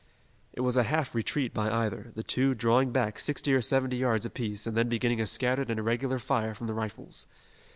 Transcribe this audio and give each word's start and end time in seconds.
It 0.51 0.61
was 0.61 0.77
a 0.77 0.81
half 0.89 1.13
retreat 1.13 1.53
by 1.53 1.69
either, 1.69 2.09
the 2.15 2.23
two 2.23 2.55
drawing 2.55 2.89
back 2.91 3.19
sixty 3.19 3.53
or 3.53 3.61
seventy 3.61 3.97
yards 3.97 4.25
apiece 4.25 4.65
and 4.65 4.75
then 4.75 4.89
beginning 4.89 5.21
a 5.21 5.27
scattered 5.27 5.69
and 5.69 5.79
irregular 5.79 6.17
fire 6.17 6.55
from 6.55 6.65
the 6.65 6.73
rifles. 6.73 7.27